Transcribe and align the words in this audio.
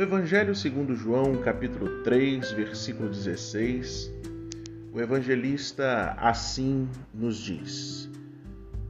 Evangelho 0.00 0.56
segundo 0.56 0.96
João, 0.96 1.36
capítulo 1.36 2.02
3, 2.02 2.50
versículo 2.50 3.08
16, 3.08 4.12
o 4.92 5.00
evangelista 5.00 6.16
assim 6.18 6.88
nos 7.14 7.38
diz: 7.38 8.10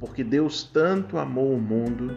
Porque 0.00 0.24
Deus 0.24 0.64
tanto 0.64 1.18
amou 1.18 1.52
o 1.52 1.60
mundo 1.60 2.14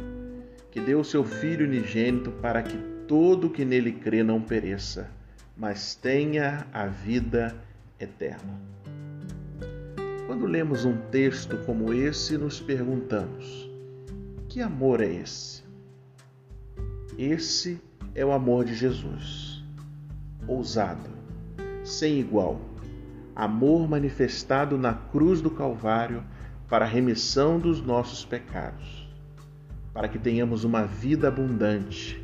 que 0.71 0.79
deu 0.79 1.03
seu 1.03 1.25
Filho 1.25 1.65
unigênito 1.65 2.31
para 2.31 2.63
que 2.63 2.77
todo 3.05 3.49
que 3.49 3.65
nele 3.65 3.91
crê 3.91 4.23
não 4.23 4.41
pereça, 4.41 5.11
mas 5.57 5.93
tenha 5.93 6.65
a 6.71 6.87
vida 6.87 7.53
eterna. 7.99 8.61
Quando 10.25 10.45
lemos 10.45 10.85
um 10.85 10.95
texto 11.11 11.57
como 11.65 11.93
esse, 11.93 12.37
nos 12.37 12.61
perguntamos: 12.61 13.69
que 14.47 14.61
amor 14.61 15.01
é 15.01 15.13
esse? 15.13 15.63
Esse 17.17 17.88
é 18.15 18.25
o 18.25 18.31
amor 18.31 18.65
de 18.65 18.73
Jesus, 18.73 19.63
ousado, 20.47 21.09
sem 21.83 22.19
igual, 22.19 22.59
amor 23.35 23.87
manifestado 23.87 24.77
na 24.77 24.93
cruz 24.93 25.41
do 25.41 25.49
Calvário 25.49 26.23
para 26.67 26.85
a 26.85 26.87
remissão 26.87 27.59
dos 27.59 27.81
nossos 27.81 28.25
pecados, 28.25 29.07
para 29.93 30.07
que 30.07 30.19
tenhamos 30.19 30.63
uma 30.63 30.83
vida 30.85 31.27
abundante 31.27 32.23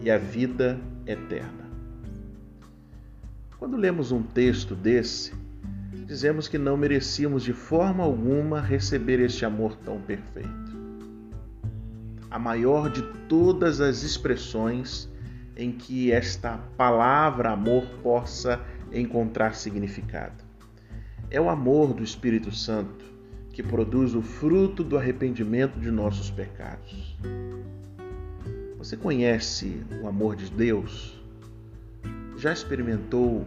e 0.00 0.10
a 0.10 0.18
vida 0.18 0.78
eterna. 1.06 1.62
Quando 3.58 3.76
lemos 3.76 4.10
um 4.10 4.22
texto 4.22 4.74
desse, 4.74 5.32
dizemos 6.06 6.48
que 6.48 6.58
não 6.58 6.76
merecíamos 6.76 7.42
de 7.42 7.52
forma 7.52 8.02
alguma 8.02 8.60
receber 8.60 9.20
este 9.20 9.44
amor 9.44 9.76
tão 9.76 10.00
perfeito. 10.00 10.50
A 12.30 12.38
maior 12.38 12.90
de 12.90 13.02
todas 13.28 13.80
as 13.80 14.02
expressões 14.02 15.11
em 15.56 15.72
que 15.72 16.10
esta 16.10 16.58
palavra 16.76 17.50
amor 17.50 17.84
possa 18.02 18.60
encontrar 18.92 19.54
significado. 19.54 20.44
É 21.30 21.40
o 21.40 21.48
amor 21.48 21.94
do 21.94 22.02
Espírito 22.02 22.52
Santo 22.52 23.04
que 23.52 23.62
produz 23.62 24.14
o 24.14 24.22
fruto 24.22 24.82
do 24.82 24.96
arrependimento 24.96 25.78
de 25.78 25.90
nossos 25.90 26.30
pecados. 26.30 27.16
Você 28.78 28.96
conhece 28.96 29.82
o 30.02 30.08
amor 30.08 30.34
de 30.34 30.50
Deus? 30.50 31.20
Já 32.36 32.52
experimentou 32.52 33.46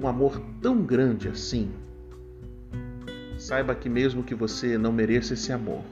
um 0.00 0.06
amor 0.06 0.40
tão 0.60 0.82
grande 0.82 1.28
assim? 1.28 1.70
Saiba 3.36 3.74
que, 3.74 3.88
mesmo 3.88 4.22
que 4.22 4.34
você 4.34 4.78
não 4.78 4.92
mereça 4.92 5.34
esse 5.34 5.52
amor, 5.52 5.82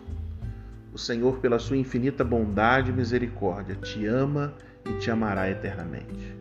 o 0.92 0.98
Senhor, 0.98 1.38
pela 1.38 1.58
sua 1.58 1.77
infinita 1.77 2.24
bondade 2.24 2.91
e 2.91 2.94
misericórdia, 2.94 3.77
te 3.77 4.06
ama 4.06 4.55
e 4.84 4.98
te 4.98 5.10
amará 5.10 5.48
eternamente. 5.48 6.36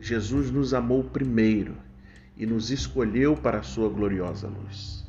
Jesus 0.00 0.50
nos 0.50 0.72
amou 0.72 1.02
primeiro 1.02 1.74
e 2.36 2.46
nos 2.46 2.70
escolheu 2.70 3.36
para 3.36 3.58
a 3.58 3.62
sua 3.62 3.88
gloriosa 3.88 4.46
luz. 4.46 5.04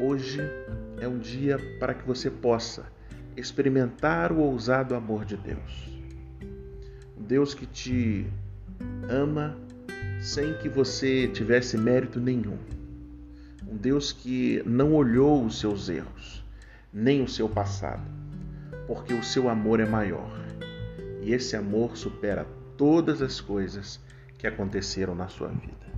Hoje 0.00 0.40
é 0.98 1.06
um 1.06 1.18
dia 1.18 1.58
para 1.78 1.92
que 1.92 2.06
você 2.06 2.30
possa 2.30 2.86
experimentar 3.36 4.32
o 4.32 4.38
ousado 4.38 4.94
amor 4.94 5.24
de 5.24 5.36
Deus. 5.36 5.90
Um 7.18 7.22
Deus 7.22 7.52
que 7.52 7.66
te 7.66 8.26
ama 9.08 9.56
sem 10.20 10.54
que 10.54 10.68
você 10.68 11.28
tivesse 11.28 11.76
mérito 11.76 12.20
nenhum. 12.20 12.58
Um 13.68 13.76
Deus 13.76 14.12
que 14.12 14.62
não 14.64 14.94
olhou 14.94 15.44
os 15.44 15.58
seus 15.60 15.88
erros, 15.88 16.42
nem 16.92 17.22
o 17.22 17.28
seu 17.28 17.48
passado, 17.48 18.02
porque 18.86 19.14
o 19.14 19.22
seu 19.22 19.48
amor 19.48 19.80
é 19.80 19.86
maior. 19.86 20.30
E 21.22 21.32
esse 21.32 21.56
amor 21.56 21.96
supera 21.96 22.46
todas 22.76 23.20
as 23.22 23.40
coisas 23.40 24.00
que 24.38 24.46
aconteceram 24.46 25.14
na 25.14 25.28
sua 25.28 25.48
vida. 25.48 25.92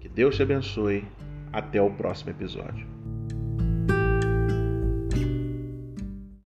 Que 0.00 0.08
Deus 0.08 0.36
te 0.36 0.42
abençoe. 0.42 1.04
Até 1.52 1.82
o 1.82 1.90
próximo 1.90 2.30
episódio. 2.30 2.86